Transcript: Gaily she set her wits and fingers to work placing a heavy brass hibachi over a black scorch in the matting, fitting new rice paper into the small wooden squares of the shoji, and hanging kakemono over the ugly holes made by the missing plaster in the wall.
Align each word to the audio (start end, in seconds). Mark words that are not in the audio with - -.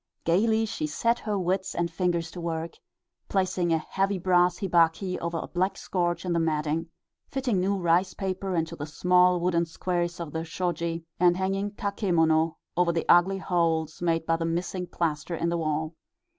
Gaily 0.25 0.65
she 0.65 0.87
set 0.87 1.19
her 1.19 1.37
wits 1.37 1.75
and 1.75 1.91
fingers 1.91 2.31
to 2.31 2.41
work 2.41 2.73
placing 3.29 3.71
a 3.71 3.77
heavy 3.77 4.17
brass 4.17 4.57
hibachi 4.57 5.19
over 5.19 5.37
a 5.37 5.47
black 5.47 5.77
scorch 5.77 6.25
in 6.25 6.33
the 6.33 6.39
matting, 6.39 6.87
fitting 7.27 7.59
new 7.59 7.77
rice 7.77 8.15
paper 8.15 8.55
into 8.55 8.75
the 8.75 8.87
small 8.87 9.39
wooden 9.39 9.67
squares 9.67 10.19
of 10.19 10.31
the 10.33 10.43
shoji, 10.43 11.05
and 11.19 11.37
hanging 11.37 11.69
kakemono 11.69 12.55
over 12.75 12.91
the 12.91 13.05
ugly 13.07 13.37
holes 13.37 14.01
made 14.01 14.25
by 14.25 14.37
the 14.37 14.43
missing 14.43 14.87
plaster 14.87 15.35
in 15.35 15.49
the 15.49 15.57
wall. 15.59 15.93